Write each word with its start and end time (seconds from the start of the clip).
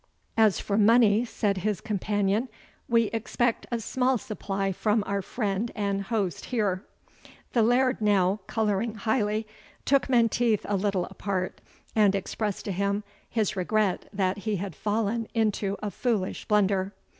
"As 0.35 0.59
for 0.59 0.79
money," 0.79 1.25
said 1.25 1.57
his 1.57 1.79
companion, 1.79 2.49
"We 2.89 3.03
expect 3.11 3.67
a 3.69 3.79
small 3.79 4.17
supply 4.17 4.71
from 4.71 5.03
our 5.05 5.21
friend 5.21 5.71
and 5.75 6.01
host 6.01 6.45
here." 6.45 6.83
The 7.53 7.61
Laird 7.61 8.01
now, 8.01 8.39
colouring 8.47 8.95
highly, 8.95 9.45
took 9.85 10.09
Menteith 10.09 10.65
a 10.67 10.75
little 10.75 11.05
apart, 11.05 11.61
and 11.95 12.15
expressed 12.15 12.65
to 12.65 12.71
him 12.71 13.03
his 13.29 13.55
regret 13.55 14.09
that 14.11 14.39
he 14.39 14.55
had 14.55 14.75
fallen 14.75 15.27
into 15.35 15.77
a 15.83 15.91
foolish 15.91 16.45
blunder. 16.47 16.93